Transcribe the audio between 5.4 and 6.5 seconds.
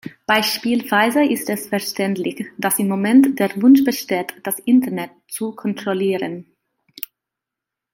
kontrollieren.